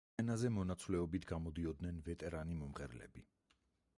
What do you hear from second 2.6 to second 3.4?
მომღერლები.